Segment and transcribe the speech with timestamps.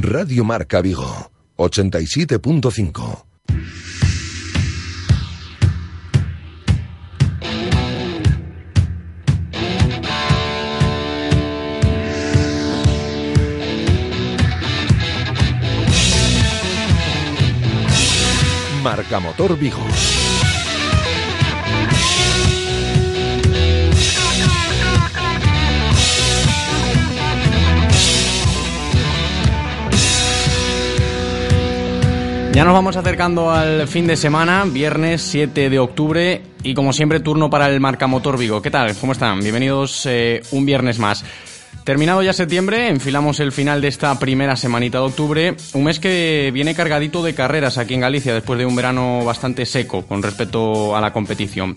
[0.00, 3.24] Radio Marca Vigo, 87.5.
[18.82, 20.23] Marca Motor Vigo.
[32.54, 37.18] Ya nos vamos acercando al fin de semana, viernes 7 de octubre y como siempre
[37.18, 38.62] turno para el Marcamotor Vigo.
[38.62, 38.94] ¿Qué tal?
[38.94, 39.40] ¿Cómo están?
[39.40, 41.24] Bienvenidos eh, un viernes más.
[41.82, 46.52] Terminado ya septiembre, enfilamos el final de esta primera semanita de octubre, un mes que
[46.54, 50.94] viene cargadito de carreras aquí en Galicia después de un verano bastante seco con respecto
[50.94, 51.74] a la competición.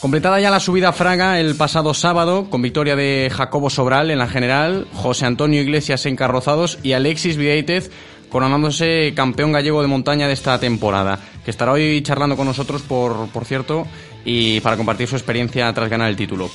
[0.00, 4.18] Completada ya la subida a Fraga el pasado sábado, con victoria de Jacobo Sobral en
[4.18, 7.90] la general, José Antonio Iglesias encarrozados y Alexis Vieitez
[8.30, 13.28] coronándose campeón gallego de montaña de esta temporada, que estará hoy charlando con nosotros, por,
[13.28, 13.86] por cierto,
[14.24, 16.50] y para compartir su experiencia tras ganar el título.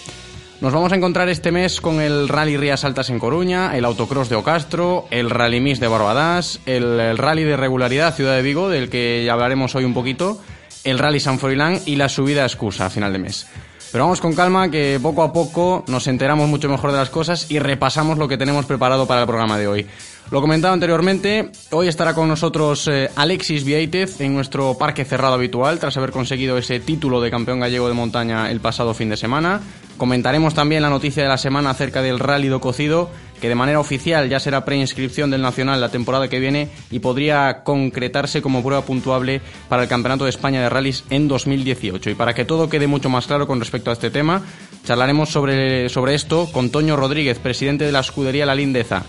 [0.62, 4.30] Nos vamos a encontrar este mes con el Rally Rías Altas en Coruña, el Autocross
[4.30, 8.89] de Ocastro, el Rally Miss de Barbadas, el, Rally de Regularidad Ciudad de Vigo, del
[8.89, 10.42] que ya hablaremos hoy un poquito,
[10.86, 13.48] el Rally San Froilán y la subida a Excusa a final de mes.
[13.92, 17.52] Pero vamos con calma, que poco a poco nos enteramos mucho mejor de las cosas
[17.52, 19.88] y repasamos lo que tenemos preparado para el programa de hoy.
[20.31, 25.78] Lo comentado anteriormente, hoy estará con nosotros eh, Alexis Vieitez en nuestro parque cerrado habitual
[25.78, 29.62] tras haber conseguido ese título de campeón gallego de montaña el pasado fin de semana.
[29.98, 33.80] Comentaremos también la noticia de la semana acerca del Rally do Cocido, que de manera
[33.80, 38.84] oficial ya será preinscripción del Nacional la temporada que viene y podría concretarse como prueba
[38.84, 42.10] puntuable para el Campeonato de España de Rallys en 2018.
[42.10, 44.42] Y para que todo quede mucho más claro con respecto a este tema,
[44.86, 49.06] charlaremos sobre, sobre esto con Toño Rodríguez, presidente de la escudería La Lindeza.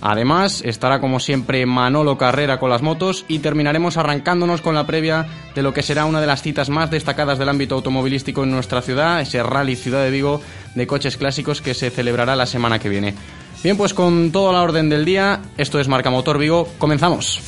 [0.00, 5.26] Además, estará como siempre Manolo Carrera con las motos y terminaremos arrancándonos con la previa
[5.54, 8.82] de lo que será una de las citas más destacadas del ámbito automovilístico en nuestra
[8.82, 10.40] ciudad, ese Rally Ciudad de Vigo
[10.74, 13.14] de coches clásicos que se celebrará la semana que viene.
[13.62, 17.40] Bien, pues con toda la orden del día, esto es Marca Motor Vigo, comenzamos.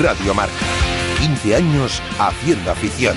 [0.00, 0.52] Radio Marca,
[1.20, 3.16] 15 años haciendo afición.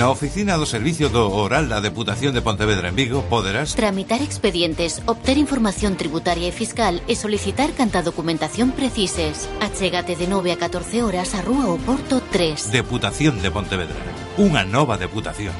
[0.00, 5.04] Na oficina do Servicio do Oral da Deputación de Pontevedra en Vigo poderás Tramitar expedientes,
[5.04, 9.44] obter información tributaria e fiscal e solicitar canta documentación precises.
[9.60, 12.72] Achégate de 9 a 14 horas a Rúa Oporto 3.
[12.72, 14.00] Deputación de Pontevedra.
[14.40, 15.52] Unha nova deputación.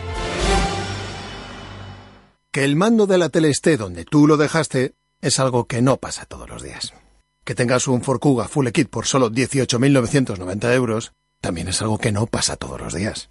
[2.48, 6.00] Que el mando de la tele esté donde tú lo dejaste es algo que no
[6.00, 6.96] pasa todos los días.
[7.44, 12.12] Que tengas un Ford Kuga Full Kit por solo 18.990 euros también es algo que
[12.12, 13.28] no pasa todos los días.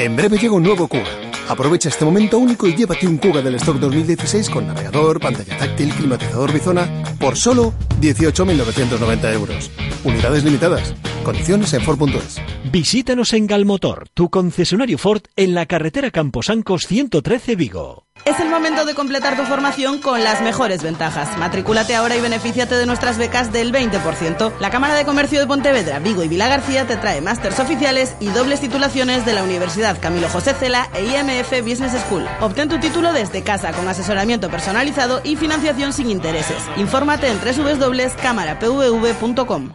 [0.00, 1.20] En breve llega un nuevo Kuga.
[1.46, 5.92] Aprovecha este momento único y llévate un Kuga del stock 2016 con navegador, pantalla táctil,
[5.92, 6.88] climatizador bizona
[7.20, 9.70] por solo 18.990 euros.
[10.02, 10.94] Unidades limitadas.
[11.22, 12.40] Condiciones en Ford.es.
[12.72, 18.06] Visítanos en Galmotor, tu concesionario Ford en la carretera Camposancos 113 Vigo.
[18.24, 21.38] Es el momento de completar tu formación con las mejores ventajas.
[21.38, 24.52] Matrículate ahora y benefíciate de nuestras becas del 20%.
[24.60, 28.28] La Cámara de Comercio de Pontevedra, Vigo y Vila García te trae másters oficiales y
[28.28, 32.28] dobles titulaciones de la Universidad Camilo José Cela e IMF Business School.
[32.40, 36.62] Obtén tu título desde casa con asesoramiento personalizado y financiación sin intereses.
[36.76, 39.70] Infórmate en www.cámarapvv.com.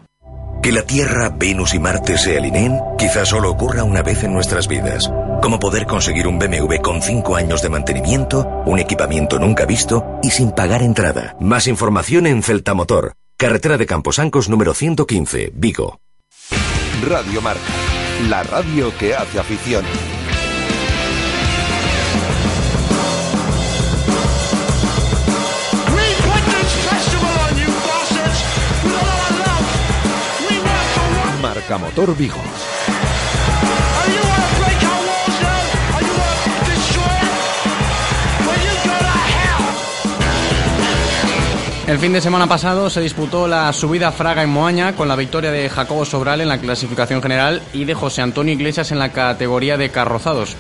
[0.62, 4.68] Que la Tierra, Venus y Marte se alineen quizás solo ocurra una vez en nuestras
[4.68, 5.12] vidas.
[5.46, 10.32] Como poder conseguir un BMW con 5 años de mantenimiento, un equipamiento nunca visto y
[10.32, 11.36] sin pagar entrada.
[11.40, 16.00] Más información en Celtamotor, carretera de Camposancos número 115, Vigo.
[17.08, 17.62] Radio Marca,
[18.28, 19.86] la radio que hace afición.
[31.40, 32.42] Marca Motor Vigo.
[41.88, 45.52] El fin de semana pasado se disputó la subida Fraga en Moaña con la victoria
[45.52, 49.78] de Jacobo Sobral en la clasificación general y de José Antonio Iglesias en la categoría
[49.78, 50.56] de carrozados.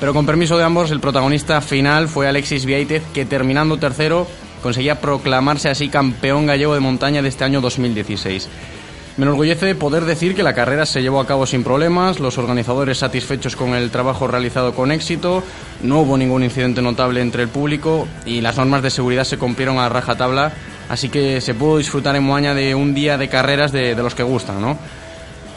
[0.00, 4.26] Pero con permiso de ambos, el protagonista final fue Alexis Vieitez, que terminando tercero
[4.62, 8.48] conseguía proclamarse así campeón gallego de montaña de este año 2016.
[9.18, 12.96] Me enorgullece poder decir que la carrera se llevó a cabo sin problemas, los organizadores
[12.96, 15.42] satisfechos con el trabajo realizado con éxito,
[15.82, 19.78] no hubo ningún incidente notable entre el público y las normas de seguridad se cumplieron
[19.78, 20.52] a rajatabla,
[20.88, 24.22] así que se pudo disfrutar en Moaña de un día de carreras de, los que
[24.22, 24.78] gustan, ¿no?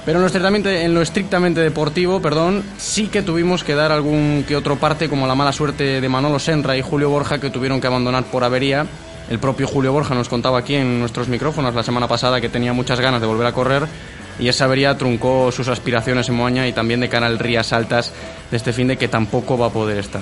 [0.06, 5.08] Pero en lo estrictamente deportivo, perdón, sí que tuvimos que dar algún que otro parte,
[5.08, 8.44] como la mala suerte de Manolo Senra y Julio Borja, que tuvieron que abandonar por
[8.44, 8.86] avería
[9.30, 12.74] el propio Julio Borja nos contaba aquí en nuestros micrófonos la semana pasada que tenía
[12.74, 13.88] muchas ganas de volver a correr
[14.38, 18.12] y esa avería truncó sus aspiraciones en Moaña y también de cara al Rías Altas
[18.52, 20.22] de este fin de que tampoco va a poder estar.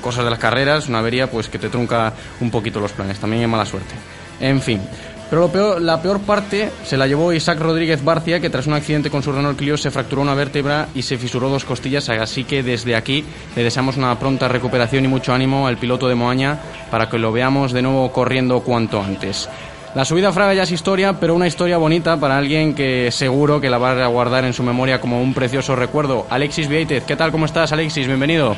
[0.00, 3.42] Cosas de las carreras, una avería pues que te trunca un poquito los planes, también
[3.42, 3.94] es mala suerte.
[4.40, 4.80] En fin,
[5.30, 9.22] pero la peor parte se la llevó Isaac Rodríguez Barcia, que tras un accidente con
[9.22, 12.96] su Renault Clio se fracturó una vértebra y se fisuró dos costillas, así que desde
[12.96, 16.58] aquí le deseamos una pronta recuperación y mucho ánimo al piloto de Moaña
[16.90, 19.48] para que lo veamos de nuevo corriendo cuanto antes.
[19.94, 23.60] La subida a Fraga ya es historia, pero una historia bonita para alguien que seguro
[23.60, 26.26] que la va a guardar en su memoria como un precioso recuerdo.
[26.30, 27.32] Alexis Vieitez, ¿qué tal?
[27.32, 28.06] ¿Cómo estás, Alexis?
[28.06, 28.54] Bienvenido.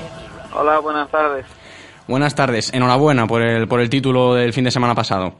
[0.52, 1.46] Hola, buenas tardes.
[2.08, 2.74] Buenas tardes.
[2.74, 5.34] Enhorabuena por el, por el título del fin de semana pasado.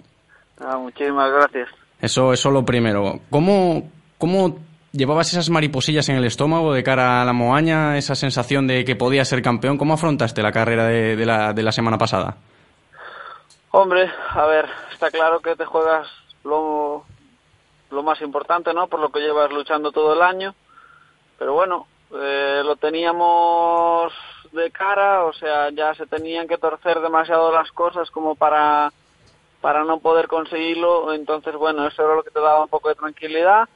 [0.61, 1.69] Ah, muchísimas gracias.
[2.01, 3.21] Eso, es lo primero.
[3.31, 4.59] ¿Cómo, ¿Cómo
[4.93, 8.97] llevabas esas mariposillas en el estómago de cara a la Moaña, esa sensación de que
[8.97, 9.79] podías ser campeón?
[9.79, 12.37] ¿Cómo afrontaste la carrera de, de, la, de la semana pasada?
[13.73, 16.09] Hombre, a ver, está claro que te juegas
[16.45, 17.05] lo,
[17.91, 18.89] lo más importante, ¿no?
[18.89, 20.55] Por lo que llevas luchando todo el año.
[21.39, 24.13] Pero bueno, eh, lo teníamos
[24.53, 28.93] de cara, o sea, ya se tenían que torcer demasiado las cosas como para
[29.61, 31.13] para no poder conseguirlo.
[31.13, 33.69] Entonces, bueno, eso era lo que te daba un poco de tranquilidad.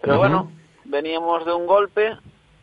[0.00, 0.50] Pero bueno,
[0.84, 2.16] veníamos de un golpe,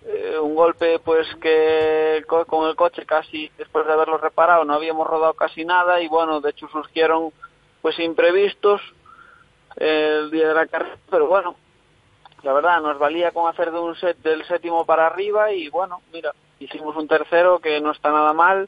[0.05, 5.07] eh, un golpe pues que con el coche casi después de haberlo reparado no habíamos
[5.07, 7.31] rodado casi nada y bueno, de hecho surgieron
[7.81, 8.81] pues imprevistos
[9.75, 11.55] el día de la carrera, pero bueno,
[12.41, 16.01] la verdad nos valía con hacer de un set del séptimo para arriba y bueno,
[16.11, 18.67] mira, hicimos un tercero que no está nada mal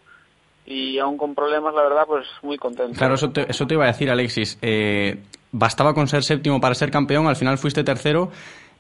[0.66, 2.98] y aún con problemas, la verdad, pues muy contento.
[2.98, 4.58] Claro, eso te, eso te iba a decir, Alexis.
[4.62, 5.18] Eh,
[5.52, 8.30] bastaba con ser séptimo para ser campeón, al final fuiste tercero.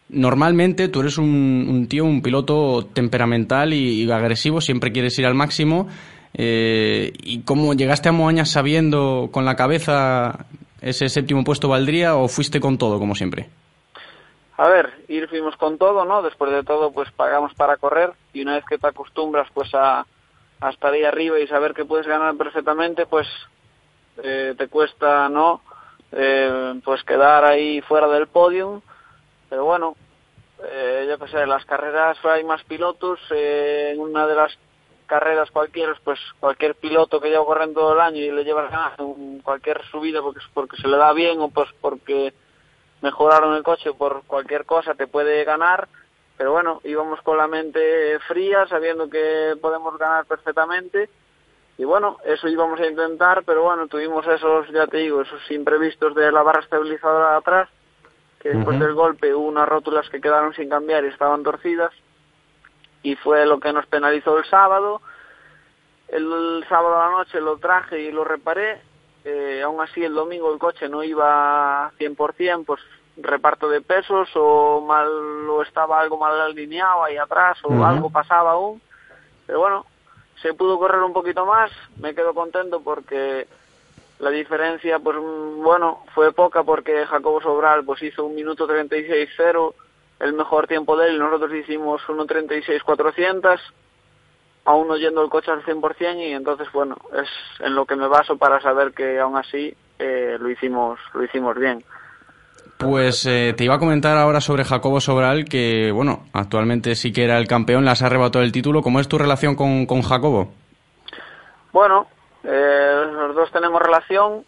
[0.09, 5.87] Normalmente tú eres un, tío, un piloto temperamental y, agresivo, siempre quieres ir al máximo.
[6.33, 10.45] Eh, ¿Y cómo llegaste a Moaña sabiendo con la cabeza
[10.81, 13.49] ese séptimo puesto valdría o fuiste con todo, como siempre?
[14.57, 16.21] A ver, ir fuimos con todo, ¿no?
[16.21, 20.05] Después de todo, pues pagamos para correr y una vez que te acostumbras, pues a,
[20.59, 23.27] hasta ahí arriba y saber que puedes ganar perfectamente, pues
[24.23, 25.61] eh, te cuesta, ¿no?
[26.11, 28.81] Eh, pues quedar ahí fuera del podium.
[29.49, 29.95] Pero bueno,
[30.63, 33.19] eh, yo qué sé, las carreras hay más pilotos.
[33.31, 34.57] Eh, en una de las
[35.05, 38.93] carreras cualquiera, pues cualquier piloto que lleva corriendo todo el año y le lleva ganar
[38.99, 42.33] en cualquier subida porque, porque se le da bien o pues porque
[43.01, 45.87] mejoraron el coche por cualquier cosa te puede ganar
[46.39, 51.09] pero bueno, íbamos con la mente fría, sabiendo que podemos ganar perfectamente.
[51.77, 56.15] Y bueno, eso íbamos a intentar, pero bueno, tuvimos esos, ya te digo, esos imprevistos
[56.15, 57.69] de la barra estabilizadora de atrás,
[58.39, 61.91] que después del golpe hubo unas rótulas que quedaron sin cambiar y estaban torcidas.
[63.03, 65.01] Y fue lo que nos penalizó el sábado.
[66.07, 68.81] El, sábado a la noche lo traje y lo reparé.
[69.25, 72.79] Eh, aún así, el domingo el coche no iba 100%, pues
[73.21, 75.07] reparto de pesos o mal
[75.49, 78.81] o estaba algo mal alineado ahí atrás o algo pasaba aún.
[79.45, 79.85] Pero bueno,
[80.41, 83.47] se pudo correr un poquito más, me quedo contento porque
[84.19, 89.73] la diferencia, pues bueno, fue poca porque Jacobo Sobral pues hizo un minuto 36-0,
[90.19, 93.59] el mejor tiempo de él, nosotros hicimos 1.36-400,
[94.65, 98.07] aún no yendo el coche al 100% y entonces bueno, es en lo que me
[98.07, 101.83] baso para saber que aún así eh, lo hicimos lo hicimos bien.
[102.79, 107.25] Pues eh, te iba a comentar ahora sobre Jacobo Sobral, que bueno, actualmente sí que
[107.25, 108.81] era el campeón, las ha arrebatado el título.
[108.81, 110.53] ¿Cómo es tu relación con, con Jacobo?
[111.73, 112.07] Bueno,
[112.45, 114.45] eh, los dos tenemos relación,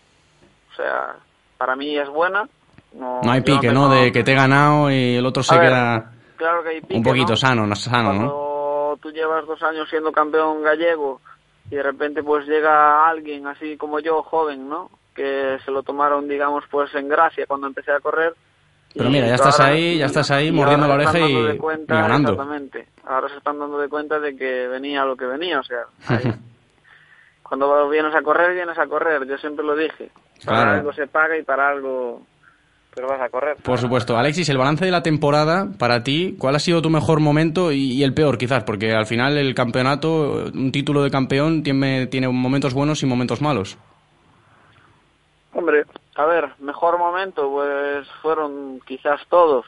[0.72, 1.18] o sea,
[1.58, 2.48] para mí es buena.
[2.94, 3.90] No, hay pique, ¿no?
[3.90, 7.04] De que te he ganado y el otro se queda claro que hay pique, un
[7.04, 11.20] poquito sano, no sano, Cuando tú llevas dos años siendo campeón gallego
[11.70, 14.90] y de repente pues llega alguien así como yo, joven, ¿no?
[15.16, 18.34] Que se lo tomaron, digamos, pues en gracia cuando empecé a correr.
[18.94, 22.32] Pero mira, ya estás ahí, ya estás ahí mordiendo la oreja y, ganando.
[22.34, 22.88] Exactamente.
[23.06, 25.86] Ahora se están dando de cuenta de que venía lo que venía, o sea,
[27.44, 30.12] cuando vienes a correr, vienes a correr, yo siempre lo dije.
[30.46, 32.24] Para algo se paga y para algo
[32.94, 33.58] pero vas a correr.
[33.58, 34.18] Por supuesto.
[34.18, 38.04] Alexis, el balance de la temporada para ti, ¿cuál ha sido tu mejor momento y,
[38.04, 38.64] el peor quizás?
[38.64, 43.42] Porque al final el campeonato, un título de campeón tiene, tiene momentos buenos y momentos
[43.42, 43.78] malos.
[46.16, 49.66] A ver, mejor momento, pues fueron quizás todos.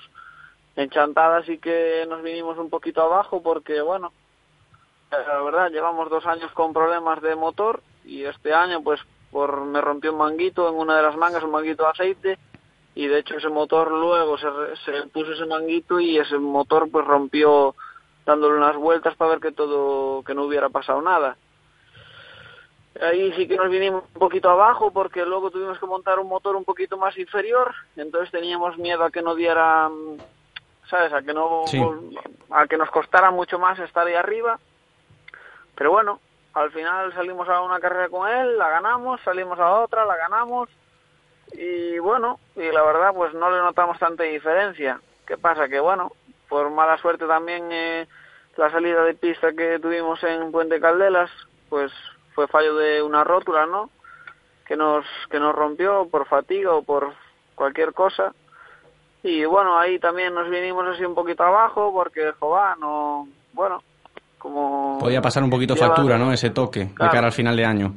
[0.75, 4.11] En Chantada sí que nos vinimos un poquito abajo porque, bueno,
[5.11, 8.99] la verdad, llevamos dos años con problemas de motor y este año, pues,
[9.31, 12.39] por me rompió un manguito en una de las mangas, un manguito de aceite,
[12.95, 14.47] y de hecho ese motor luego se,
[14.85, 17.75] se puso ese manguito y ese motor pues rompió
[18.25, 21.37] dándole unas vueltas para ver que todo, que no hubiera pasado nada.
[23.01, 26.55] Ahí sí que nos vinimos un poquito abajo porque luego tuvimos que montar un motor
[26.55, 29.89] un poquito más inferior, entonces teníamos miedo a que no diera,
[30.89, 31.12] ¿sabes?
[31.12, 31.63] A que no,
[32.51, 34.59] a que nos costara mucho más estar ahí arriba.
[35.75, 36.19] Pero bueno,
[36.53, 40.69] al final salimos a una carrera con él, la ganamos, salimos a otra, la ganamos
[41.53, 45.00] y bueno, y la verdad pues no le notamos tanta diferencia.
[45.25, 45.67] ¿Qué pasa?
[45.67, 46.12] Que bueno,
[46.47, 48.07] por mala suerte también eh,
[48.57, 51.31] la salida de pista que tuvimos en Puente Caldelas,
[51.69, 51.91] pues
[52.33, 53.89] fue fallo de una rótula, ¿no?
[54.65, 57.13] Que nos, que nos rompió por fatiga o por
[57.55, 58.33] cualquier cosa.
[59.23, 63.81] Y bueno, ahí también nos vinimos así un poquito abajo porque, joder, no, bueno,
[64.37, 64.99] como...
[64.99, 66.33] Podía pasar un poquito factura, ¿no?
[66.33, 67.93] Ese toque de cara al final de año.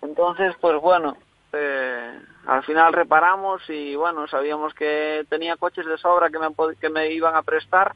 [0.00, 1.16] Entonces, pues bueno,
[1.52, 6.48] eh, al final reparamos y bueno, sabíamos que tenía coches de sobra que me,
[6.80, 7.94] que me iban a prestar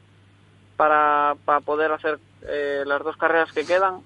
[0.77, 4.01] para, para poder hacer eh, las dos carreras que quedan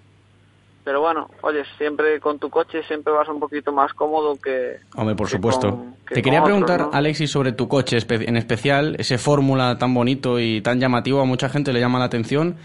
[0.83, 4.77] pero bueno, oye, siempre con tu coche siempre vas un poquito más cómodo que...
[4.95, 5.85] Hombre, por supuesto.
[6.07, 10.79] Te quería preguntar, Alexis, sobre tu coche en especial, ese fórmula tan bonito y tan
[10.79, 12.57] llamativo, a mucha gente le llama la atención,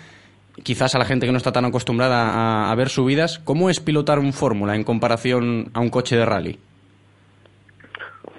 [0.62, 3.38] quizás a la gente que no está tan acostumbrada a, ver subidas.
[3.38, 6.58] ¿Cómo es pilotar un fórmula en comparación a un coche de rally?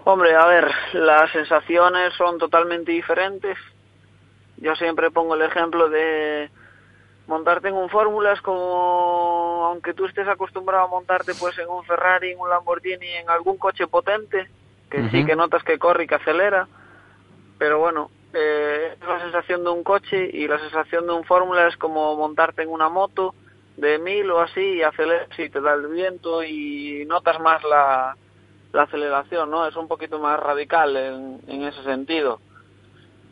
[0.05, 3.57] Hombre, a ver, las sensaciones son totalmente diferentes.
[4.57, 6.49] Yo siempre pongo el ejemplo de
[7.27, 11.83] montarte en un Fórmula es como, aunque tú estés acostumbrado a montarte pues en un
[11.83, 14.49] Ferrari, en un Lamborghini, en algún coche potente,
[14.89, 16.67] que sí que notas que corre y que acelera,
[17.57, 21.67] pero bueno, eh, es la sensación de un coche y la sensación de un Fórmula
[21.67, 23.35] es como montarte en una moto
[23.75, 28.15] de mil o así y aceleras y te da el viento y notas más la,
[28.71, 29.67] la aceleración, ¿no?
[29.67, 32.39] Es un poquito más radical en, en ese sentido.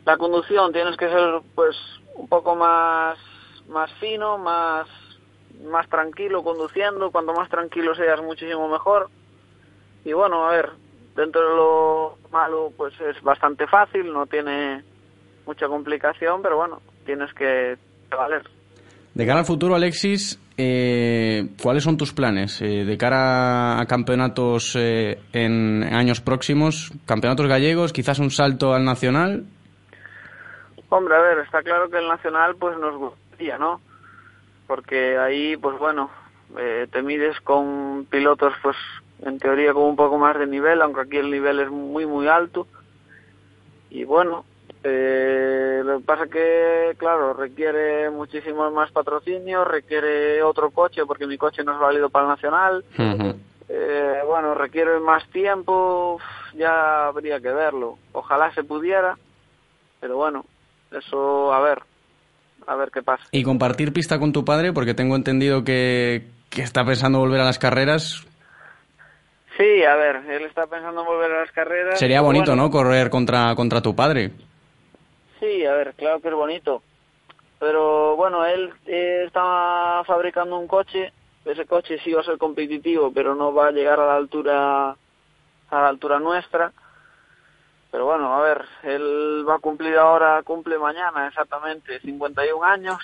[0.04, 1.76] La conducción tienes que ser pues
[2.14, 3.18] un poco más
[3.68, 4.88] más fino, más,
[5.64, 7.10] más tranquilo conduciendo.
[7.10, 9.08] Cuanto más tranquilo seas, muchísimo mejor.
[10.04, 10.70] Y bueno, a ver,
[11.16, 14.84] dentro de lo malo, pues es bastante fácil, no tiene
[15.46, 17.76] mucha complicación, pero bueno, tienes que
[18.10, 18.42] valer.
[19.14, 22.60] De cara al futuro, Alexis, eh, ¿cuáles son tus planes?
[22.60, 28.84] Eh, de cara a campeonatos eh, en años próximos, campeonatos gallegos, quizás un salto al
[28.84, 29.44] nacional.
[30.90, 33.14] Hombre, a ver, está claro que el nacional pues nos
[33.58, 33.80] ¿no?
[34.66, 36.10] Porque ahí, pues bueno,
[36.58, 38.76] eh, te mides con pilotos, pues
[39.22, 42.28] en teoría con un poco más de nivel, aunque aquí el nivel es muy, muy
[42.28, 42.66] alto.
[43.90, 44.44] Y bueno,
[44.82, 51.38] eh, lo que pasa que, claro, requiere muchísimo más patrocinio, requiere otro coche, porque mi
[51.38, 52.84] coche no es válido para el nacional.
[53.68, 56.20] eh, bueno, requiere más tiempo,
[56.54, 57.98] ya habría que verlo.
[58.12, 59.16] Ojalá se pudiera,
[60.00, 60.44] pero bueno,
[60.90, 61.82] eso, a ver,
[62.66, 63.24] a ver qué pasa.
[63.30, 67.44] Y compartir pista con tu padre, porque tengo entendido que, que está pensando volver a
[67.44, 68.26] las carreras.
[69.56, 71.98] Sí, a ver, él está pensando volver a las carreras.
[71.98, 72.70] Sería bonito, ¿no?
[72.70, 74.32] Correr contra, contra tu padre.
[75.40, 76.82] Sí, a ver, claro que es bonito.
[77.58, 81.12] Pero bueno, él eh, está fabricando un coche.
[81.44, 84.90] Ese coche sí va a ser competitivo, pero no va a llegar a la altura
[85.68, 86.72] a la altura nuestra
[87.96, 92.98] pero bueno, a ver, él va a cumplir ahora, cumple mañana exactamente 51 años.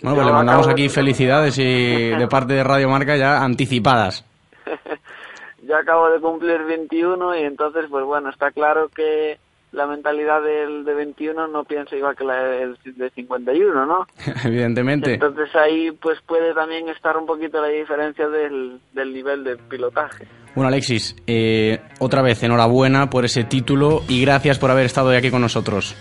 [0.00, 4.24] Bueno, pues le mandamos aquí felicidades y de parte de Radio Marca ya anticipadas.
[5.62, 9.38] ya acabo de cumplir 21 y entonces, pues bueno, está claro que
[9.76, 14.06] la mentalidad del de 21 no piensa igual que la del de 51, ¿no?
[14.44, 15.14] Evidentemente.
[15.14, 20.26] Entonces ahí pues puede también estar un poquito la diferencia del, del nivel de pilotaje.
[20.54, 25.16] Bueno, Alexis, eh, otra vez enhorabuena por ese título y gracias por haber estado hoy
[25.16, 25.94] aquí con nosotros.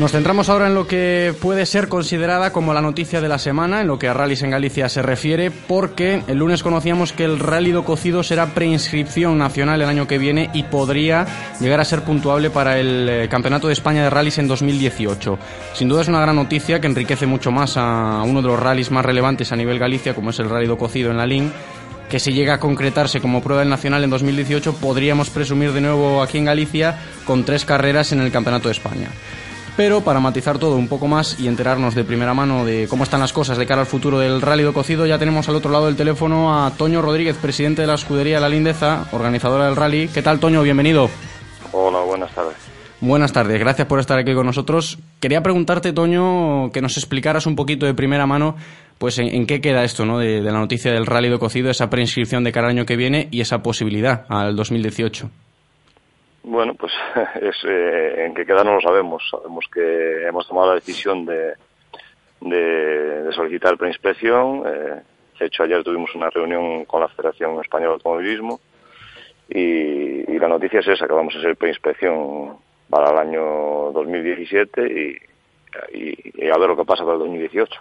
[0.03, 3.83] Nos centramos ahora en lo que puede ser considerada como la noticia de la semana,
[3.83, 7.39] en lo que a rallies en Galicia se refiere, porque el lunes conocíamos que el
[7.39, 12.03] rally do cocido será preinscripción nacional el año que viene y podría llegar a ser
[12.03, 15.39] puntuable para el eh, Campeonato de España de Rallys en 2018.
[15.75, 18.91] Sin duda es una gran noticia que enriquece mucho más a uno de los rallies
[18.91, 21.53] más relevantes a nivel Galicia, como es el rally do cocido en la LIN
[22.11, 26.23] que si llega a concretarse como prueba del Nacional en 2018, podríamos presumir de nuevo
[26.23, 29.09] aquí en Galicia con tres carreras en el Campeonato de España.
[29.77, 33.21] Pero para matizar todo un poco más y enterarnos de primera mano de cómo están
[33.21, 35.87] las cosas de cara al futuro del Rally do Cocido, ya tenemos al otro lado
[35.87, 40.09] del teléfono a Toño Rodríguez, presidente de la escudería La Lindeza, organizadora del rally.
[40.09, 40.63] ¿Qué tal, Toño?
[40.63, 41.09] Bienvenido.
[41.73, 42.57] Hola, buenas tardes.
[43.01, 44.99] Buenas tardes, gracias por estar aquí con nosotros.
[45.21, 48.57] Quería preguntarte, Toño, que nos explicaras un poquito de primera mano
[48.99, 50.19] pues en, qué queda esto ¿no?
[50.19, 53.27] De, de, la noticia del Rally do Cocido, esa preinscripción de cada año que viene
[53.33, 55.31] y esa posibilidad al 2018.
[56.45, 56.93] Bueno, pues
[57.41, 59.23] es, eh, en qué queda no lo sabemos.
[59.31, 61.55] Sabemos que hemos tomado la decisión de,
[62.41, 64.63] de, solicitar preinspección.
[64.67, 65.03] Eh,
[65.39, 68.61] de hecho, ayer tuvimos una reunión con la Federación Española de Automovilismo
[69.49, 72.57] y, y la noticia es esa, que vamos a hacer preinspección
[72.89, 75.32] para el año 2017 y,
[75.93, 77.81] y, a ver lo que pasa para el 2018.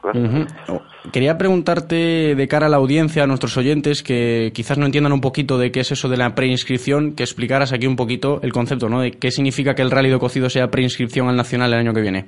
[1.12, 5.22] Quería preguntarte de cara a la audiencia, a nuestros oyentes, que quizás no entiendan un
[5.22, 8.90] poquito de qué es eso de la preinscripción, que explicaras aquí un poquito el concepto,
[8.90, 9.02] ¿no?
[9.02, 12.02] De qué significa que el Rally de Cocido sea preinscripción al Nacional el año que
[12.02, 12.26] viene.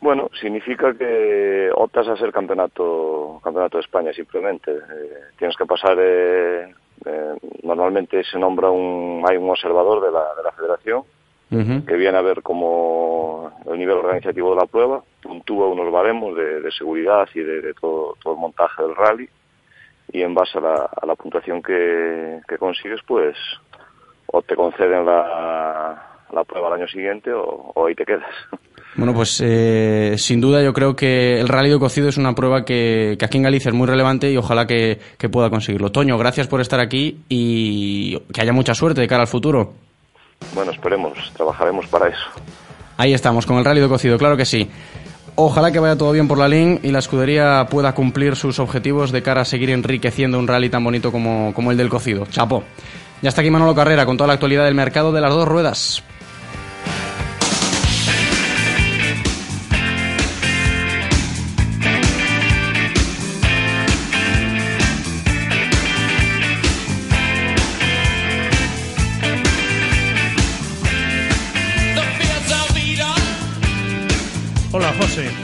[0.00, 4.70] Bueno, significa que optas a ser campeonato, campeonato de España simplemente.
[4.70, 6.72] Eh, tienes que pasar, eh,
[7.04, 11.02] eh, normalmente se nombra un, hay un observador de la, de la federación
[11.50, 16.70] que viene a ver como el nivel organizativo de la prueba, puntúa unos baremos de,
[16.72, 19.28] seguridad y de, todo, todo, el montaje del rally
[20.12, 23.36] y en base a la, a la puntuación que, que, consigues, pues
[24.26, 28.28] o te conceden la, la prueba al año siguiente o, ahí te quedas.
[28.96, 32.64] Bueno, pues eh, sin duda yo creo que el rally de cocido es una prueba
[32.64, 35.92] que, que aquí en Galicia es muy relevante y ojalá que, que pueda conseguirlo.
[35.92, 39.74] Toño, gracias por estar aquí y que haya mucha suerte de cara al futuro.
[40.54, 42.24] Bueno, esperemos, trabajaremos para eso.
[42.96, 44.68] Ahí estamos, con el rally de cocido, claro que sí.
[45.36, 49.12] Ojalá que vaya todo bien por la LIN y la escudería pueda cumplir sus objetivos
[49.12, 52.26] de cara a seguir enriqueciendo un rally tan bonito como, como el del cocido.
[52.26, 52.64] Chapo.
[53.22, 56.02] Ya está aquí Manolo Carrera con toda la actualidad del mercado de las dos ruedas.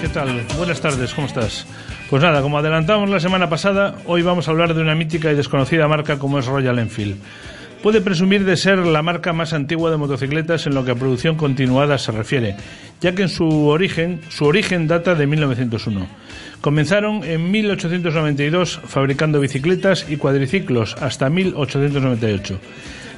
[0.00, 0.42] ¿Qué tal?
[0.56, 1.64] Buenas tardes, ¿cómo estás?
[2.10, 5.36] Pues nada, como adelantamos la semana pasada, hoy vamos a hablar de una mítica y
[5.36, 7.16] desconocida marca como es Royal Enfield.
[7.82, 11.36] Puede presumir de ser la marca más antigua de motocicletas en lo que a producción
[11.36, 12.56] continuada se refiere,
[13.00, 16.06] ya que en su origen, su origen data de 1901.
[16.60, 22.58] Comenzaron en 1892 fabricando bicicletas y cuadriciclos hasta 1898.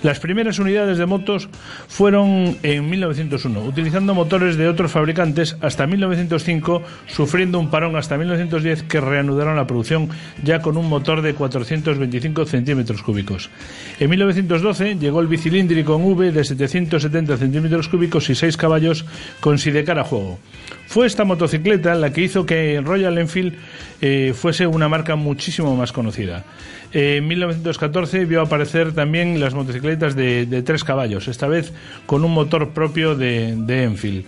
[0.02, 1.48] Las primeras unidades de motos
[1.88, 8.84] fueron en 1901, utilizando motores de otros fabricantes hasta 1905, sufriendo un parón hasta 1910
[8.84, 10.08] que reanudaron la producción
[10.42, 13.50] ya con un motor de 425 centímetros cúbicos.
[13.98, 19.04] En 1912 llegó el bicilíndrico en V de 770 centímetros cúbicos y 6 caballos
[19.40, 20.38] con sidecar a juego.
[20.86, 23.54] Fue esta motocicleta la que hizo que Royal Enfield
[24.00, 26.44] eh, fuese una marca muchísimo más conocida.
[26.92, 31.72] en 1914 vio aparecer también las motocicletas de, tres caballos, esta vez
[32.06, 34.26] con un motor propio de, de Enfield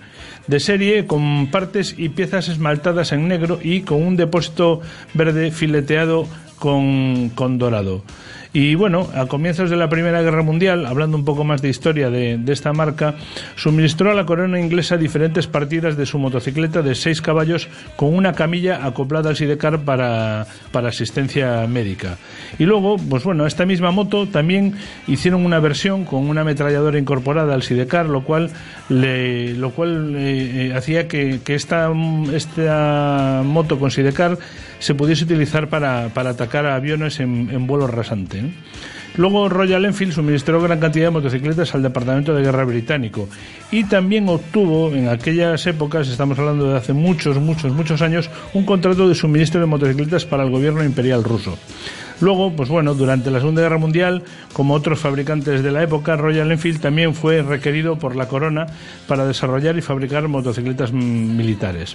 [0.49, 4.81] de serie con partes y piezas esmaltadas en negro y con un depósito
[5.14, 6.27] verde fileteado
[6.59, 8.03] con, con dorado.
[8.52, 12.08] Y bueno, a comienzos de la Primera Guerra Mundial, hablando un poco más de historia
[12.08, 13.14] de, esta marca,
[13.56, 18.32] suministró a la corona inglesa diferentes partidas de su motocicleta de seis caballos con una
[18.32, 22.16] camilla acoplada al sidecar para, para asistencia médica.
[22.58, 24.74] Y luego, pues bueno, esta misma moto también
[25.06, 28.50] hicieron una versión con una ametralladora incorporada al sidecar, lo cual,
[28.88, 31.92] le, lo cual eh, eh, hacía que, que esta,
[32.32, 34.38] esta moto con sidecar
[34.78, 38.42] se pudiese utilizar para, para atacar a aviones en, vuelo rasante.
[39.16, 43.28] Luego Royal Enfield suministró gran cantidad de motocicletas al Departamento de Guerra británico
[43.72, 48.64] y también obtuvo en aquellas épocas, estamos hablando de hace muchos, muchos, muchos años, un
[48.64, 51.58] contrato de suministro de motocicletas para el gobierno imperial ruso.
[52.20, 56.50] Luego, pues bueno, durante la Segunda Guerra Mundial, como otros fabricantes de la época, Royal
[56.50, 58.66] Enfield también fue requerido por la corona
[59.06, 61.94] para desarrollar y fabricar motocicletas militares.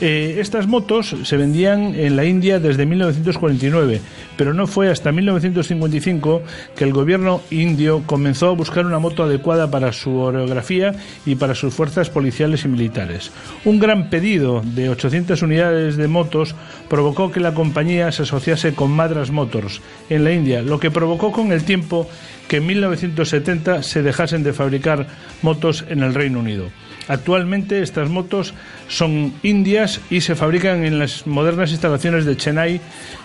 [0.00, 4.00] Eh, estas motos se vendían en la India desde 1949,
[4.36, 6.42] pero no fue hasta 1955
[6.74, 11.54] que el gobierno indio comenzó a buscar una moto adecuada para su orografía y para
[11.54, 13.30] sus fuerzas policiales y militares.
[13.64, 16.56] Un gran pedido de 800 unidades de motos
[16.88, 19.80] provocó que la compañía se asociase con Madras Motors
[20.10, 22.08] en la India, lo que provocó con el tiempo
[22.48, 25.06] que en 1970 se dejasen de fabricar
[25.42, 26.66] motos en el Reino Unido.
[27.06, 28.54] Actualmente estas motos
[28.88, 32.80] son indias y se fabrican en las modernas instalaciones de Chennai.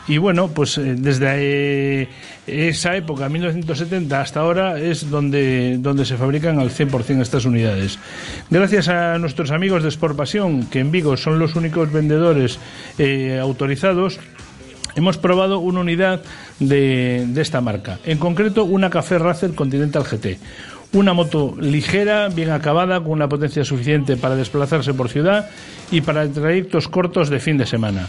[0.08, 2.10] Y bueno, pues eh, desde eh,
[2.48, 8.00] esa época, 1970 hasta ahora, es donde, donde se fabrican al 100% estas unidades.
[8.50, 12.60] Gracias a nuestros amigos de Sport Pasión, que en Vigo son los únicos vendedores
[12.98, 14.20] eh, autorizados,
[14.96, 16.22] hemos probado una unidad
[16.60, 20.40] de, de, esta marca, en concreto una Café Racer Continental GT
[20.94, 25.50] una moto ligera, bien acabada, con una potencia suficiente para desplazarse por ciudad
[25.92, 28.08] y para trayectos cortos de fin de semana.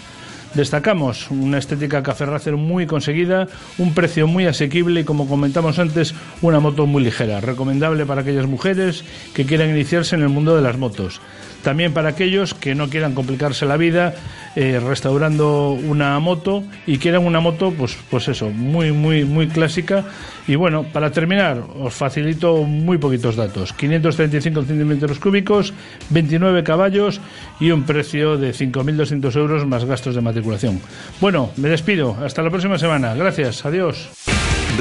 [0.54, 3.46] Destacamos una estética café muy conseguida,
[3.78, 6.12] un precio muy asequible y, como comentamos antes,
[6.42, 10.62] una moto muy ligera, recomendable para aquellas mujeres que quieran iniciarse en el mundo de
[10.62, 11.20] las motos.
[11.62, 14.14] También para aquellos que no quieran complicarse la vida
[14.56, 20.04] eh, restaurando una moto y quieran una moto, pues, pues eso, muy, muy, muy clásica.
[20.46, 23.72] Y bueno, para terminar, os facilito muy poquitos datos.
[23.72, 25.72] 535 centímetros cúbicos,
[26.08, 27.20] 29 caballos
[27.60, 30.80] y un precio de 5.200 euros más gastos de matriculación.
[31.20, 32.16] Bueno, me despido.
[32.24, 33.14] Hasta la próxima semana.
[33.14, 33.64] Gracias.
[33.64, 34.08] Adiós.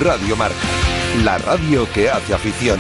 [0.02, 0.56] Radio Marca,
[1.24, 2.80] la radio que hace afición.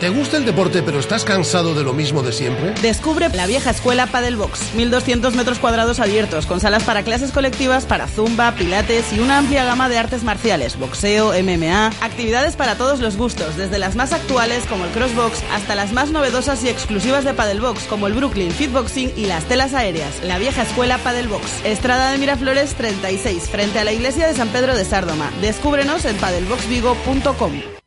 [0.00, 2.72] ¿Te gusta el deporte pero estás cansado de lo mismo de siempre?
[2.82, 4.74] Descubre la vieja escuela Padelbox.
[4.74, 9.64] 1200 metros cuadrados abiertos, con salas para clases colectivas, para zumba, pilates y una amplia
[9.64, 14.66] gama de artes marciales, boxeo, MMA, actividades para todos los gustos, desde las más actuales
[14.66, 19.14] como el crossbox hasta las más novedosas y exclusivas de Padelbox como el Brooklyn Fitboxing
[19.16, 20.22] y las telas aéreas.
[20.22, 21.64] La vieja escuela Padelbox.
[21.64, 25.32] Estrada de Miraflores 36, frente a la iglesia de San Pedro de Sárdoma.
[25.40, 27.77] Descúbrenos en padelboxvigo.com.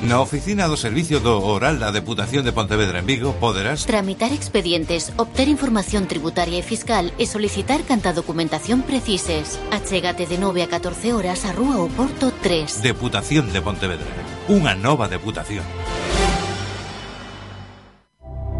[0.00, 5.12] Na oficina do Servicio do Oral da Deputación de Pontevedra en Vigo poderás Tramitar expedientes,
[5.20, 9.60] obter información tributaria e fiscal e solicitar canta documentación precises.
[9.68, 12.80] Achégate de 9 a 14 horas a Rúa o Porto 3.
[12.80, 14.08] Deputación de Pontevedra.
[14.48, 15.68] Unha nova deputación.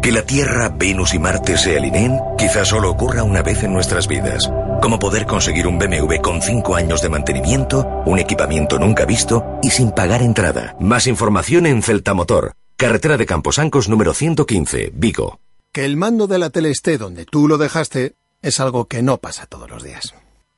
[0.05, 4.05] Que la Tierra, Venus y Marte se alineen quizás solo ocurra una vez en nuestras
[4.05, 4.45] vidas.
[4.81, 9.69] Como poder conseguir un BMW con 5 años de mantenimiento, un equipamiento nunca visto y
[9.69, 10.75] sin pagar entrada.
[10.79, 15.39] Más información en Celta Motor, carretera de Camposancos número 115, Vigo.
[15.71, 19.17] Que el mando de la tele esté donde tú lo dejaste es algo que no
[19.19, 20.15] pasa todos los días.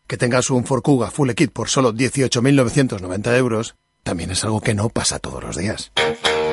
[0.08, 4.74] Que tengas un Ford Kuga Full Kit por solo 18.990 euros también es algo que
[4.74, 5.92] no pasa todos los días.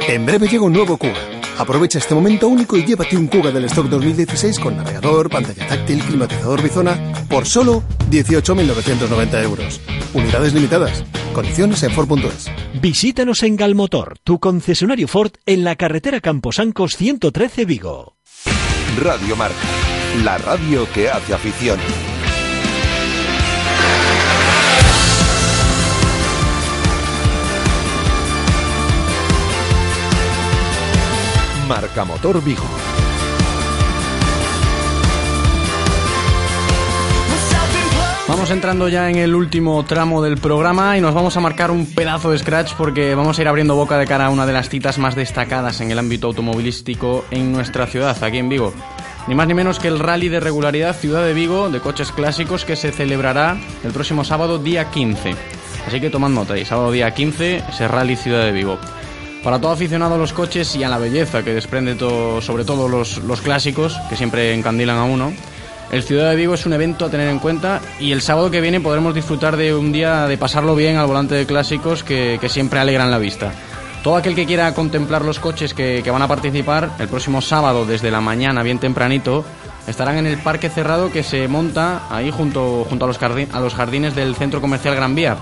[0.08, 1.40] En breve llega un nuevo Kuga.
[1.58, 6.02] Aprovecha este momento único y llévate un Kuga del stock 2016 con navegador, pantalla táctil,
[6.02, 9.80] climatizador bizona por solo 18.990 euros.
[10.14, 11.04] Unidades limitadas.
[11.32, 12.50] Condiciones en Ford.es.
[12.80, 18.16] Visítanos en Galmotor, tu concesionario Ford en la carretera Camposancos 113 Vigo.
[19.00, 19.54] Radio Marca,
[20.24, 21.78] la radio que hace afición.
[31.70, 32.64] Marca Motor Vigo.
[38.26, 41.86] Vamos entrando ya en el último tramo del programa y nos vamos a marcar un
[41.86, 44.68] pedazo de scratch porque vamos a ir abriendo boca de cara a una de las
[44.68, 48.74] citas más destacadas en el ámbito automovilístico en nuestra ciudad, aquí en Vigo.
[49.28, 52.64] Ni más ni menos que el Rally de Regularidad Ciudad de Vigo de coches clásicos
[52.64, 55.36] que se celebrará el próximo sábado día 15.
[55.86, 58.76] Así que tomad nota, y sábado día 15 ese Rally Ciudad de Vigo.
[59.42, 61.96] Para todo aficionado a los coches y a la belleza que desprende
[62.42, 65.32] sobre todo los, clásicos, que siempre encandilan a uno,
[65.90, 68.60] el Ciudad de Vigo es un evento a tener en cuenta y el sábado que
[68.60, 72.80] viene podremos disfrutar de un día de pasarlo bien al volante de clásicos que, siempre
[72.80, 73.52] alegran la vista.
[74.04, 78.10] Todo aquel que quiera contemplar los coches que, van a participar el próximo sábado desde
[78.10, 79.44] la mañana, bien tempranito,
[79.86, 83.74] estarán en el parque cerrado que se monta ahí junto, junto a, los a los
[83.74, 85.38] jardines del Centro Comercial Gran Vía.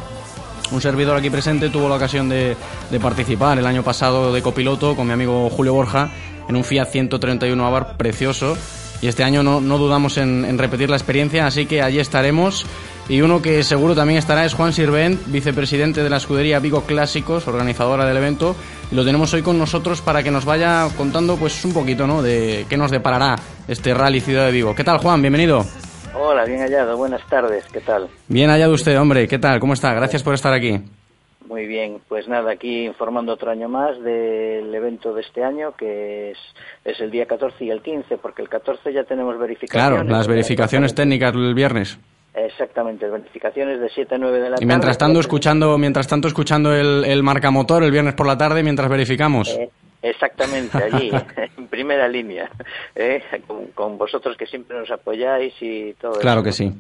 [0.71, 2.57] Un servidor aquí presente tuvo la ocasión de,
[3.01, 6.11] participar el año pasado de copiloto con mi amigo Julio Borja
[6.49, 8.57] en un Fiat 131 Abarth precioso
[9.01, 12.67] y este año no, no dudamos en, en, repetir la experiencia, así que allí estaremos.
[13.09, 17.47] Y uno que seguro también estará es Juan Sirvent, vicepresidente de la escudería Vigo Clásicos,
[17.49, 18.55] organizadora del evento,
[18.91, 22.23] y lo tenemos hoy con nosotros para que nos vaya contando pues un poquito ¿no?
[22.23, 24.75] de qué nos deparará este Rally Ciudad de Vigo.
[24.75, 25.23] ¿Qué tal Juan?
[25.23, 25.65] Bienvenido.
[26.21, 28.09] Hola, bien hallado, buenas tardes, ¿qué tal?
[28.27, 29.61] Bien hallado usted, hombre, ¿qué tal?
[29.61, 29.95] ¿Cómo está?
[29.95, 30.81] Gracias por estar aquí.
[31.47, 36.33] Muy bien, pues nada, aquí informando otro año más del evento de este año, que
[36.33, 36.39] es,
[36.85, 40.01] es el día 14 y el 15, porque el 14 ya tenemos verificaciones.
[40.01, 41.99] Claro, las verificaciones técnicas el viernes.
[42.35, 44.65] Exactamente, verificaciones de 7 a 9 de la tarde.
[44.65, 48.65] Y mientras tanto escuchando, mientras tanto escuchando el, el marcamotor el viernes por la tarde
[48.65, 49.57] mientras verificamos.
[49.57, 49.71] Eh,
[50.03, 51.11] exactamente, allí,
[51.57, 52.51] en primera línea,
[52.95, 56.45] eh, con, con, vosotros que siempre nos apoyáis y todo Claro eso.
[56.45, 56.73] que sí.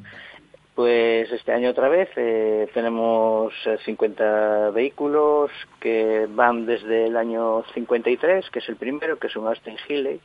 [0.75, 3.53] Pues este año otra vez eh, tenemos
[3.85, 5.51] 50 vehículos
[5.81, 10.21] que van desde el año 53, que es el primero, que es un Austin Healey,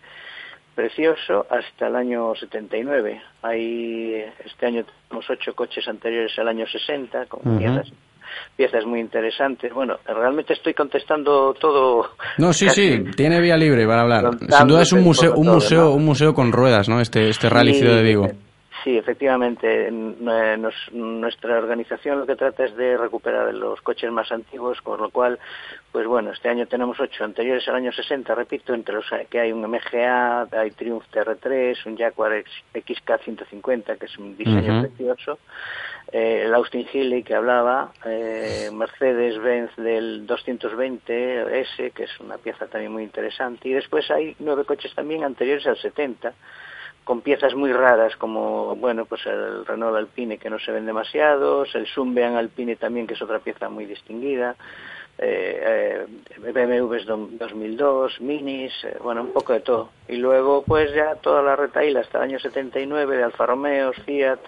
[0.75, 3.19] precioso, hasta el año 79.
[3.41, 7.93] Hay, este año tenemos ocho coches anteriores al año 60, con uh -huh.
[8.55, 9.73] Piezas, muy interesantes.
[9.73, 12.11] Bueno, realmente estoy contestando todo.
[12.37, 14.37] No, sí, sí, tiene vía libre para hablar.
[14.39, 15.95] Sin duda es un museo, un museo, todo, ¿no?
[15.95, 16.99] un museo con ruedas, ¿no?
[16.99, 18.27] Este, este Rally Ciudad de Vigo.
[18.83, 19.89] Sí, efectivamente.
[19.91, 25.09] Nos, nuestra organización lo que trata es de recuperar los coches más antiguos, con lo
[25.09, 25.39] cual,
[25.91, 29.53] pues bueno, este año tenemos ocho anteriores al año 60, repito, entre los que hay
[29.53, 32.43] un MGA, hay Triumph TR3, un Jaguar
[32.73, 34.81] XK150, que es un diseño uh -huh.
[34.81, 35.39] precioso,
[36.13, 42.93] eh, el Austin Healey que hablaba, eh, Mercedes-Benz del 220S, que es una pieza también
[42.93, 46.33] muy interesante, y después hay nueve coches también anteriores al 70,
[47.03, 51.75] con piezas muy raras como bueno pues el Renault Alpine que no se ven demasiados
[51.75, 54.55] el Sunbeam Alpine también que es otra pieza muy distinguida
[55.17, 59.91] eh, eh, BMWs 2002 Minis eh, bueno un poco de todo.
[60.07, 64.39] Y luego pues ya toda la retail hasta el año 79 de Alfa Romeo Fiat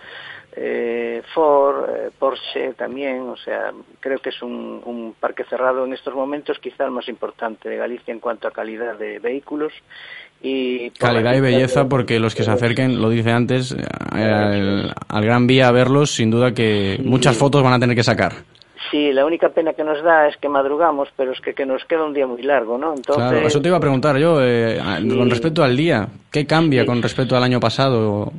[0.57, 5.93] eh, Ford, eh, Porsche también, o sea, creo que es un, un, parque cerrado en
[5.93, 9.73] estos momentos, quizá el más importante de Galicia en cuanto a calidad de vehículos.
[10.41, 11.89] Y calidad y belleza, de...
[11.89, 16.11] porque los que se acerquen, lo dice antes, eh, al, al, Gran Vía a verlos,
[16.11, 18.33] sin duda que muchas fotos van a tener que sacar.
[18.91, 21.83] Sí, la única pena que nos da es que madrugamos, pero es que, que nos
[21.85, 22.93] queda un día muy largo, ¿no?
[22.95, 23.29] Entonces...
[23.29, 25.07] Claro, eso te iba a preguntar yo, eh, sí.
[25.09, 26.87] con respecto al día, ¿qué cambia sí.
[26.87, 28.31] con respecto al año pasado?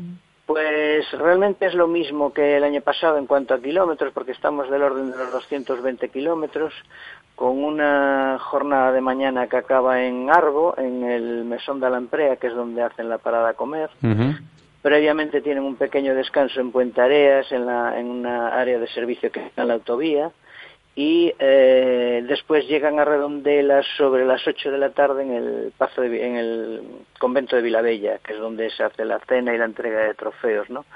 [0.87, 4.70] Pues realmente es lo mismo que el año pasado en cuanto a kilómetros, porque estamos
[4.70, 6.72] del orden de los 220 kilómetros,
[7.35, 12.37] con una jornada de mañana que acaba en Arbo, en el Mesón de la Amprea,
[12.37, 13.90] que es donde hacen la parada a comer.
[14.03, 14.38] Uh -huh.
[14.81, 19.33] Previamente tienen un pequeño descanso en Puente Areas, en, la, en una área de servicio
[19.33, 20.31] que está en la autovía,
[20.98, 26.00] y eh, después llegan a Redondelas sobre las 8 de la tarde en el paso
[26.00, 26.82] de, en el
[27.18, 30.70] convento de Vilabella, que es donde se hace la cena y la entrega de trofeos,
[30.70, 30.87] ¿no?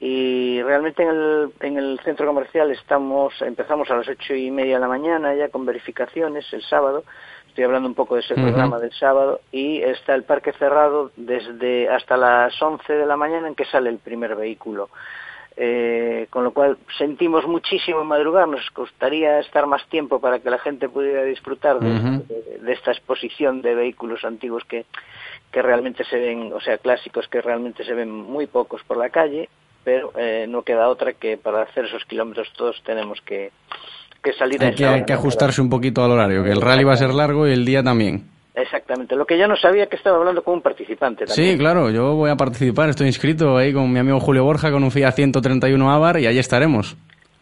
[0.00, 4.76] Y realmente en el, en el centro comercial estamos, empezamos a las ocho y media
[4.76, 7.04] de la mañana ya con verificaciones el sábado,
[7.46, 8.42] estoy hablando un poco de ese uh -huh.
[8.42, 13.48] programa del sábado, y está el parque cerrado desde hasta las 11 de la mañana
[13.48, 14.88] en que sale el primer vehículo.
[15.58, 20.58] Eh, con lo cual sentimos muchísimo madrugar, nos gustaría estar más tiempo para que la
[20.58, 22.26] gente pudiera disfrutar de, uh -huh.
[22.26, 24.84] de, de esta exposición de vehículos antiguos que,
[25.50, 29.08] que realmente se ven, o sea, clásicos que realmente se ven muy pocos por la
[29.08, 29.48] calle,
[29.82, 33.52] pero eh, no queda otra que para hacer esos kilómetros todos tenemos que,
[34.22, 36.84] que salir hay a que, hay que ajustarse un poquito al horario, que el rally
[36.84, 38.35] va a ser largo y el día también.
[38.56, 39.14] Exactamente.
[39.14, 41.52] Lo que yo no sabía que estaba hablando con un participante también.
[41.52, 41.90] Sí, claro.
[41.90, 42.88] Yo voy a participar.
[42.88, 46.38] Estoy inscrito ahí con mi amigo Julio Borja con un Fiat 131 Abar y ahí
[46.38, 46.96] estaremos.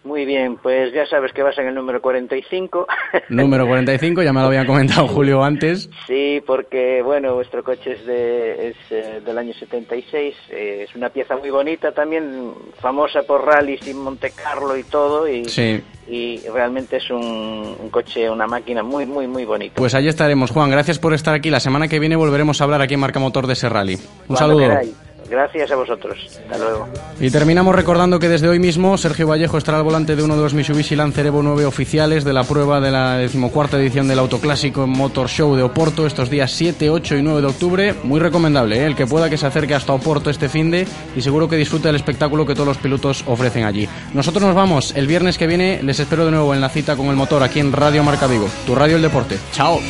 [0.04, 2.86] Muy bien, pues ya sabes que vas en el número 45.
[3.30, 5.88] Número 45, ya me lo había comentado Julio antes.
[6.06, 11.08] Sí, porque, bueno, vuestro coche es, de, es eh, del año 76, eh, es una
[11.08, 15.80] pieza muy bonita también, famosa por rallies y Monte Carlo y todo, y, sí.
[16.06, 19.76] y realmente es un, un, coche, una máquina muy, muy, muy bonita.
[19.76, 21.48] Pues allí estaremos, Juan, gracias por estar aquí.
[21.48, 23.94] La semana que viene volveremos a hablar aquí en Marca Motor de ese rally.
[23.94, 24.68] Un Cuando saludo.
[24.68, 25.13] Queráis.
[25.28, 26.40] Gracias a vosotros.
[26.44, 26.88] Hasta luego.
[27.20, 30.42] Y terminamos recordando que desde hoy mismo Sergio Vallejo estará al volante de uno de
[30.42, 34.86] los Mitsubishi Lancer Evo 9 oficiales de la prueba de la decimocuarta edición del Autoclásico
[34.86, 37.94] Motor Show de Oporto estos días 7, 8 y 9 de octubre.
[38.02, 38.86] Muy recomendable, ¿eh?
[38.86, 41.88] el que pueda que se acerque hasta Oporto este fin de y seguro que disfrute
[41.88, 43.88] del espectáculo que todos los pilotos ofrecen allí.
[44.12, 45.82] Nosotros nos vamos el viernes que viene.
[45.82, 48.48] Les espero de nuevo en la cita con el motor aquí en Radio Marca Vigo,
[48.66, 49.38] tu radio el deporte.
[49.52, 49.80] Chao.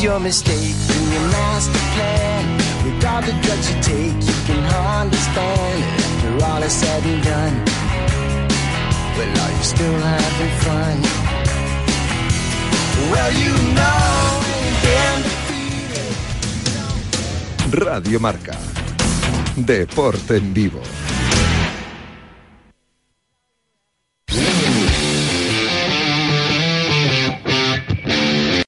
[0.00, 2.44] Your mistake in your master plan.
[2.84, 4.64] With all the drugs you take, you can
[5.02, 5.84] understand.
[5.98, 7.64] After all is said and done,
[9.16, 11.02] well, are you still having fun?
[13.10, 14.38] Well, you know,
[17.70, 18.56] Radio Marca.
[19.56, 21.07] Deporte en vivo.